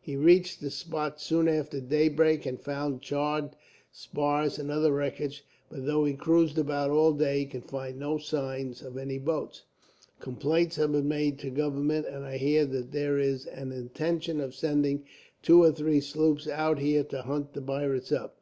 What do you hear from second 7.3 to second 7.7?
he could